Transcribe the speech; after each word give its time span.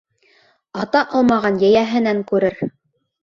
Ата 0.83 1.01
алмаған 1.19 1.61
йәйәһенән 1.67 2.23
күрер. 2.33 2.57